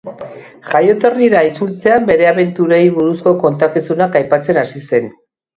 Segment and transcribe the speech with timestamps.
[0.69, 5.15] Jaioterrira itzultzean, bere abenturei buruzko kontakizunak aipatzen hasi zen.